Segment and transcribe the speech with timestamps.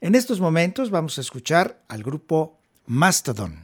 [0.00, 3.60] En estos momentos vamos a escuchar al grupo Mastodon.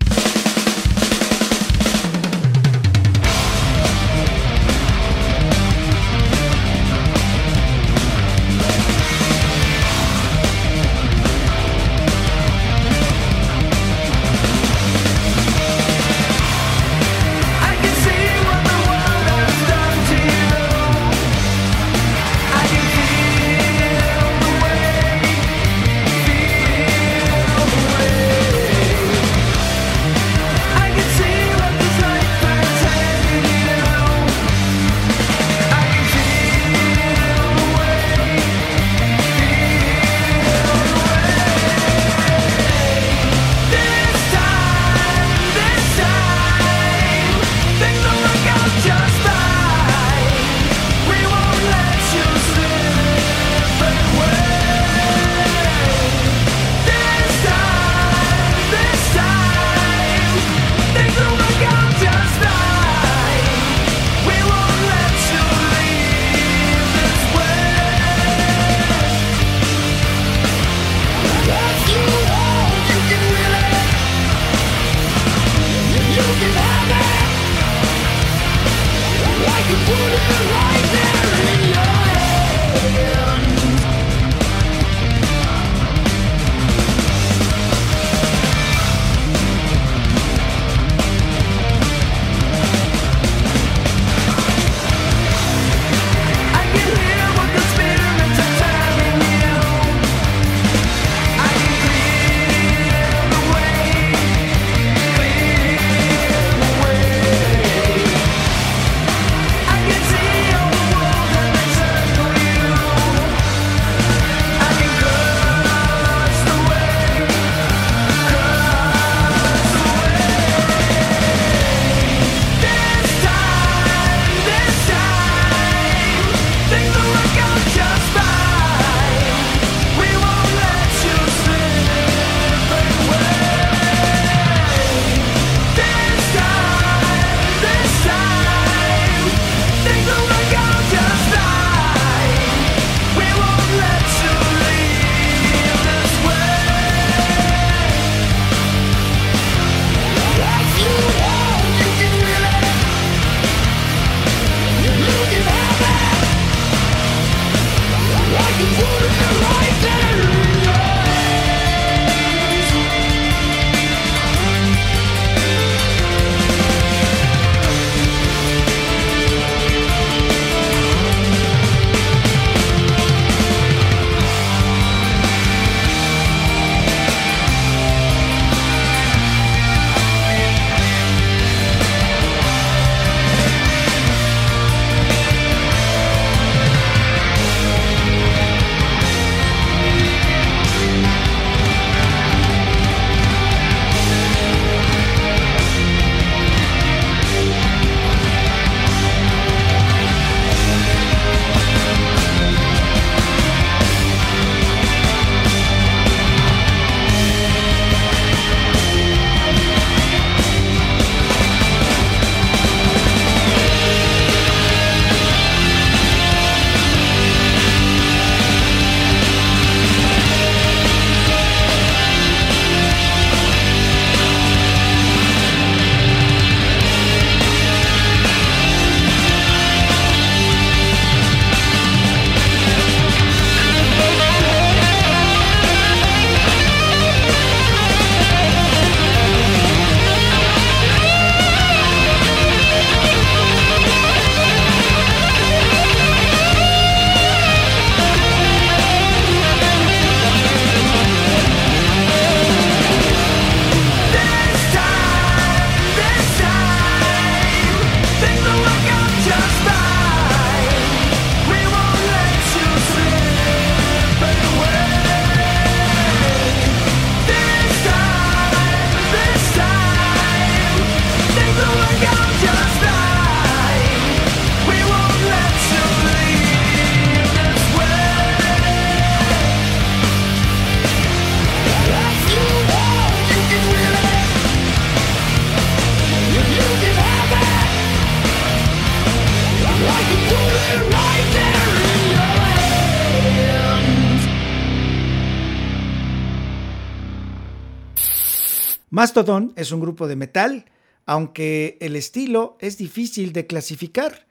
[298.93, 300.67] Mastodon es un grupo de metal,
[301.07, 304.27] aunque el estilo es difícil de clasificar.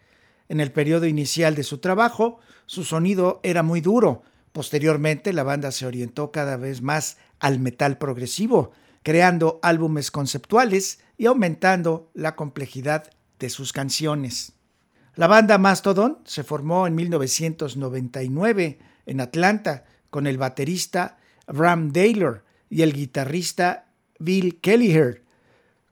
[0.49, 2.37] En el periodo inicial de su trabajo,
[2.67, 4.21] su sonido era muy duro.
[4.51, 8.71] Posteriormente, la banda se orientó cada vez más al metal progresivo,
[9.01, 13.09] creando álbumes conceptuales y aumentando la complejidad
[13.39, 14.53] de sus canciones.
[15.15, 18.77] La banda Mastodon se formó en 1999
[19.07, 21.17] en Atlanta con el baterista
[21.47, 23.87] Ram Taylor y el guitarrista
[24.23, 25.23] Bill Kelliher.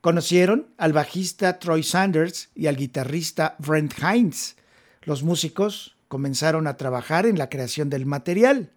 [0.01, 4.55] Conocieron al bajista Troy Sanders y al guitarrista Brent Hines.
[5.03, 8.71] Los músicos comenzaron a trabajar en la creación del material.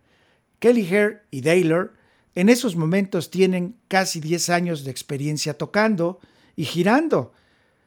[0.59, 1.93] Kelliher y Taylor
[2.35, 6.19] en esos momentos tienen casi 10 años de experiencia tocando
[6.57, 7.33] y girando.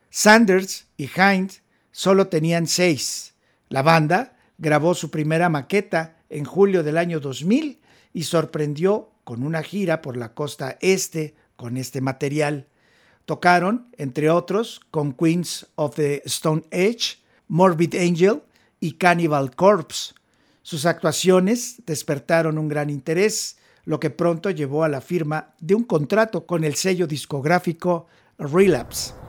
[0.09, 3.33] Sanders y Hines solo tenían 6.
[3.69, 7.79] La banda grabó su primera maqueta en julio del año 2000
[8.13, 12.67] y sorprendió con una gira por la costa este con este material.
[13.25, 17.17] Tocaron, entre otros, con Queens of the Stone Age,
[17.47, 18.41] Morbid Angel
[18.79, 20.13] y Cannibal Corpse.
[20.61, 25.83] Sus actuaciones despertaron un gran interés, lo que pronto llevó a la firma de un
[25.83, 28.07] contrato con el sello discográfico
[28.37, 29.24] Relapse.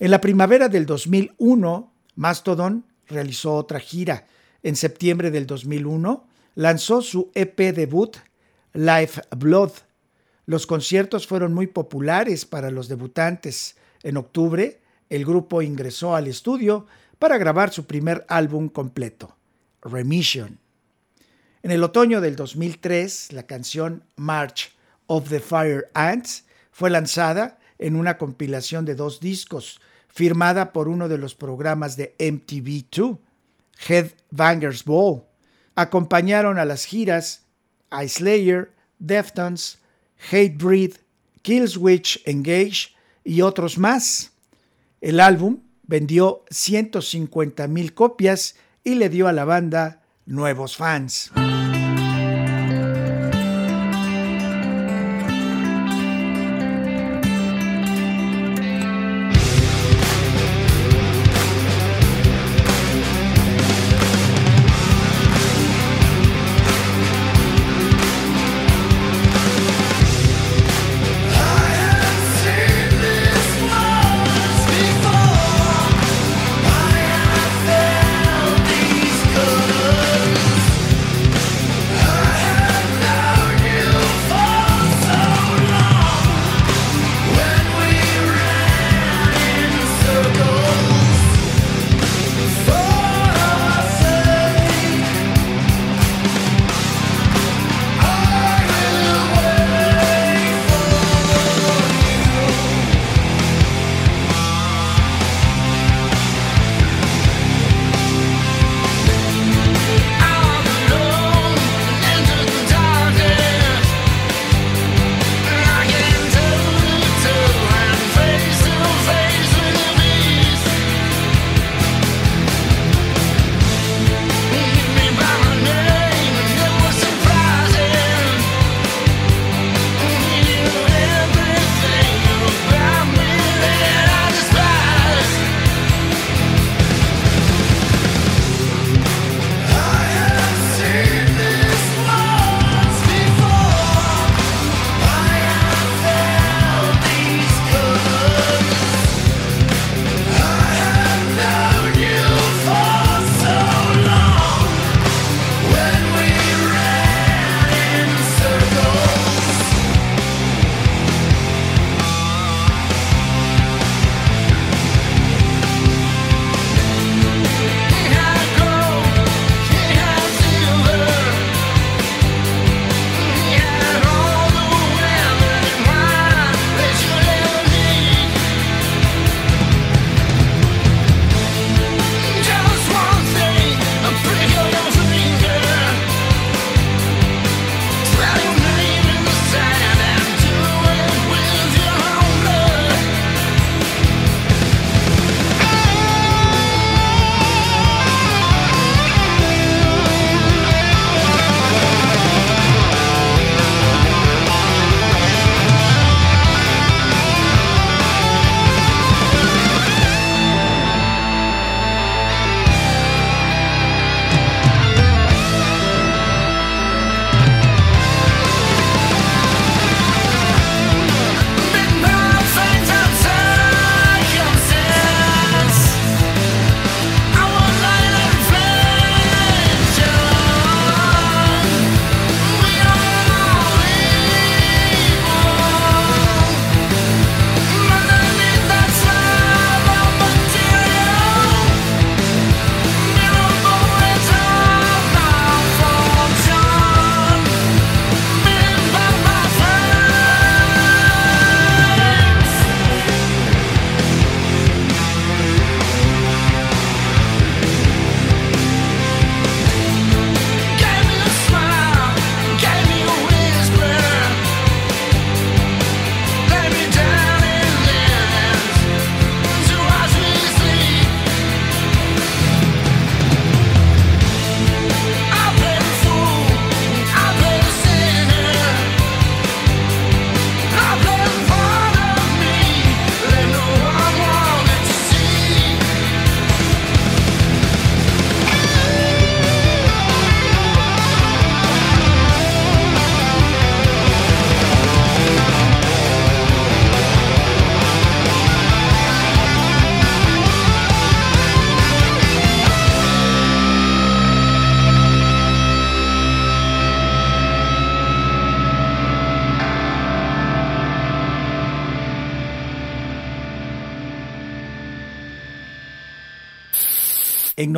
[0.00, 4.26] En la primavera del 2001, Mastodon realizó otra gira.
[4.62, 8.16] En septiembre del 2001 lanzó su EP debut,
[8.72, 9.72] Life Blood.
[10.46, 13.76] Los conciertos fueron muy populares para los debutantes.
[14.02, 14.80] En octubre,
[15.10, 16.86] el grupo ingresó al estudio
[17.18, 19.36] para grabar su primer álbum completo,
[19.82, 20.58] Remission.
[21.62, 24.72] En el otoño del 2003, la canción March
[25.08, 29.80] of the Fire Ants fue lanzada en una compilación de dos discos,
[30.12, 33.18] firmada por uno de los programas de MTV2,
[33.88, 35.22] Headbangers Ball.
[35.74, 37.46] Acompañaron a las giras
[37.90, 39.78] a Slayer, Deftones,
[40.30, 40.94] Hatebreed,
[41.42, 44.32] Killswitch Engage y otros más.
[45.00, 51.32] El álbum vendió 150.000 copias y le dio a la banda nuevos fans.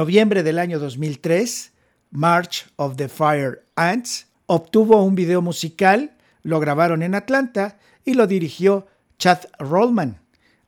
[0.03, 1.71] Noviembre del año 2003,
[2.11, 8.27] March of the Fire Ants obtuvo un video musical, lo grabaron en Atlanta y lo
[8.27, 10.19] dirigió Chad Rollman.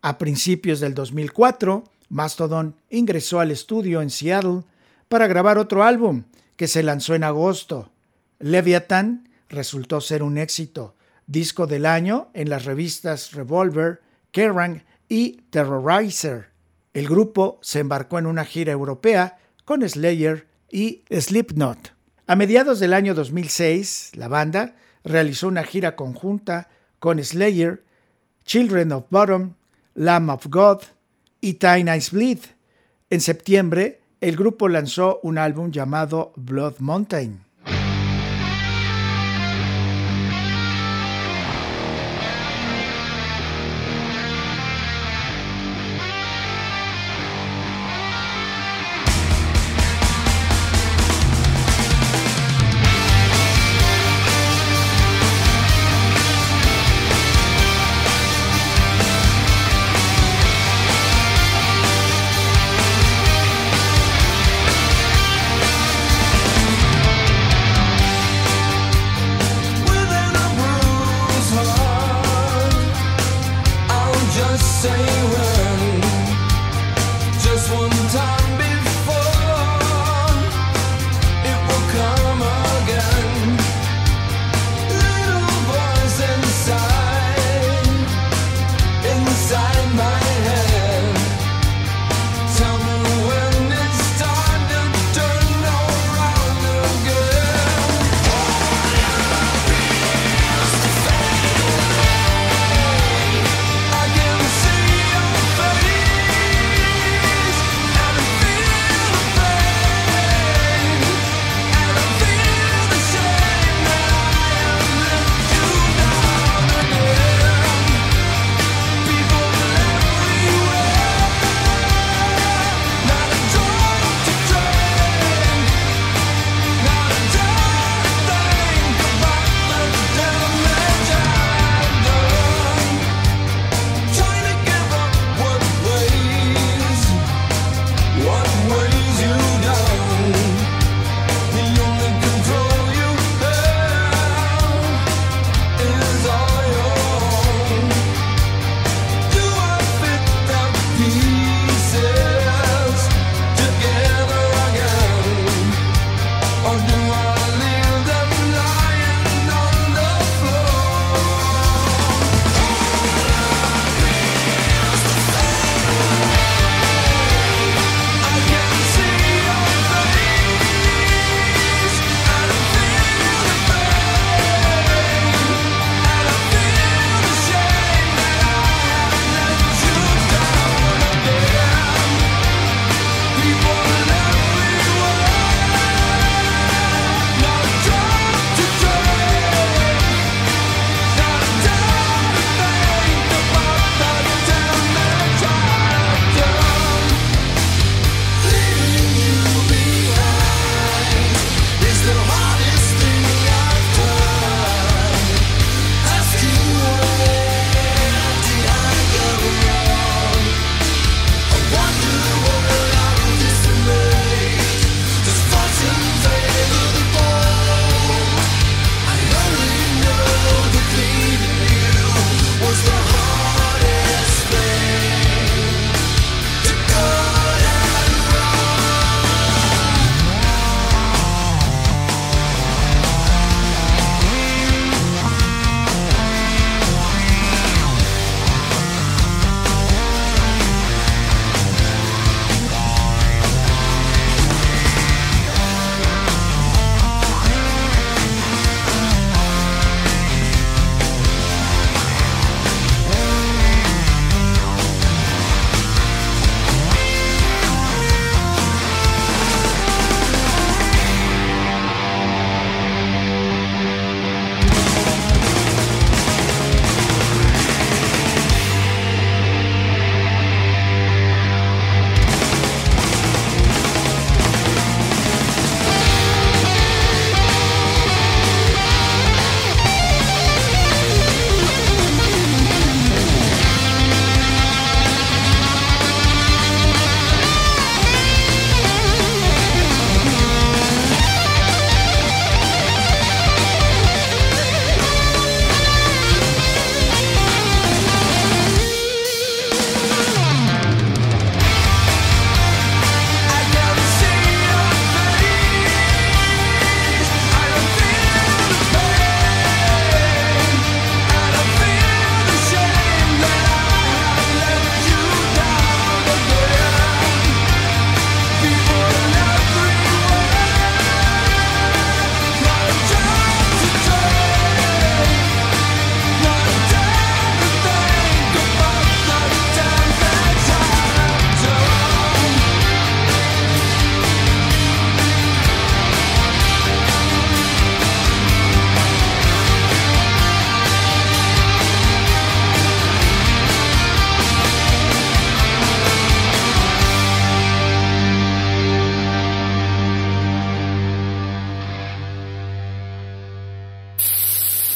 [0.03, 4.63] A principios del 2004, Mastodon ingresó al estudio en Seattle
[5.09, 6.23] para grabar otro álbum
[6.55, 7.91] que se lanzó en agosto.
[8.39, 10.95] Leviathan resultó ser un éxito,
[11.27, 16.54] disco del año en las revistas Revolver, Kerrang y Terrorizer.
[16.95, 21.93] El grupo se embarcó en una gira europea con Slayer y Slipknot.
[22.29, 27.85] A mediados del año 2006, la banda realizó una gira conjunta con Slayer,
[28.45, 29.55] Children of Bottom,
[29.95, 30.83] Lamb of God
[31.41, 32.39] y Tiny Ice Bleed.
[33.11, 37.44] En septiembre, el grupo lanzó un álbum llamado Blood Mountain.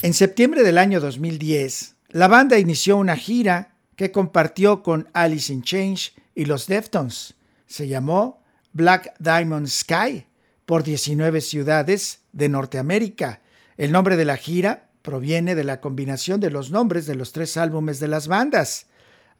[0.00, 5.62] En septiembre del año 2010, la banda inició una gira que compartió con Alice in
[5.62, 7.34] Change y los Deftones.
[7.66, 8.40] Se llamó
[8.72, 10.24] Black Diamond Sky
[10.66, 13.42] por 19 ciudades de Norteamérica.
[13.76, 17.56] El nombre de la gira proviene de la combinación de los nombres de los tres
[17.56, 18.86] álbumes de las bandas.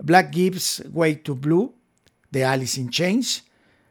[0.01, 1.77] Black Gives Way to Blue
[2.33, 3.44] de Alice in Chains,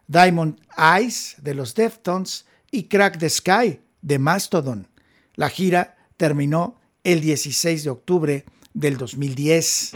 [0.07, 4.89] Diamond Eyes de los Deftones y Crack the Sky de Mastodon.
[5.35, 9.93] La gira terminó el 16 de octubre del 2010.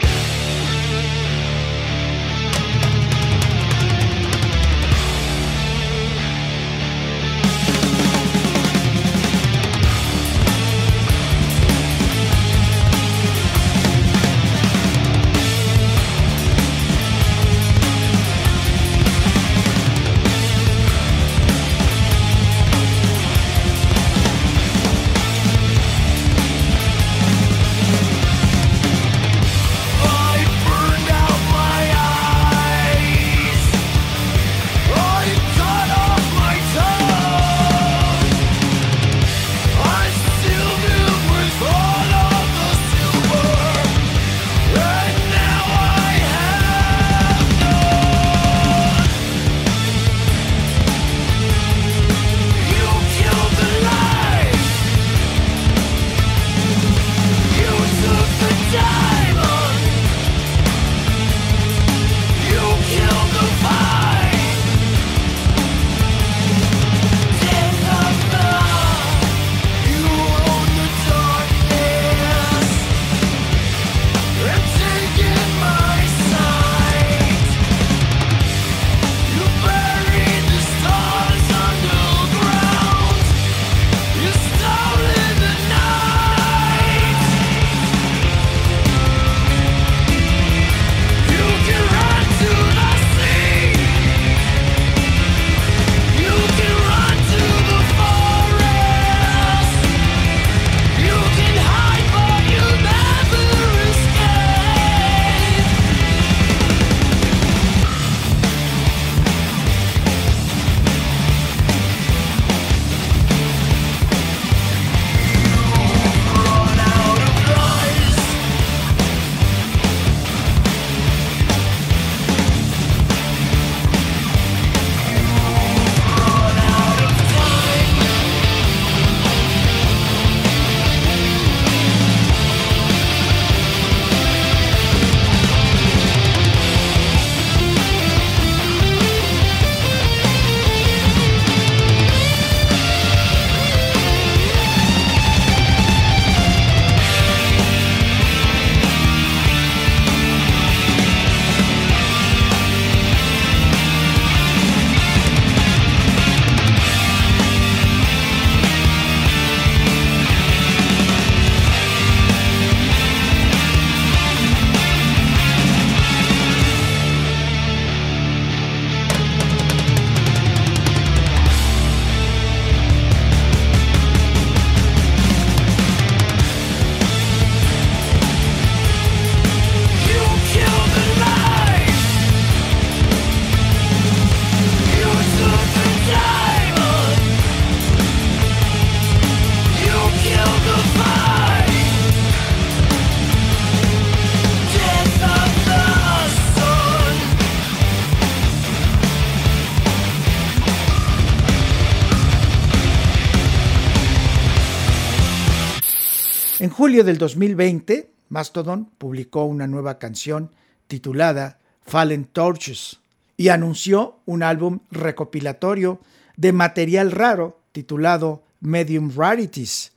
[206.62, 210.52] En julio del 2020, Mastodon publicó una nueva canción
[210.86, 213.00] titulada Fallen Torches
[213.36, 215.98] y anunció un álbum recopilatorio
[216.36, 219.90] de material raro titulado Medium Rarities,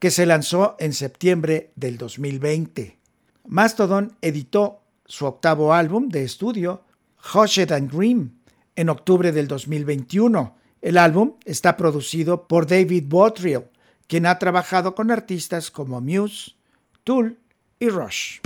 [0.00, 2.98] que se lanzó en septiembre del 2020.
[3.46, 6.82] Mastodon editó su octavo álbum de estudio,
[7.32, 8.32] Hushed and Grim,
[8.74, 10.56] en octubre del 2021.
[10.82, 13.66] El álbum está producido por David Bottrill,
[14.08, 16.56] quien ha trabajado con artistas como Muse,
[17.04, 17.38] Tool
[17.78, 18.40] y Rush.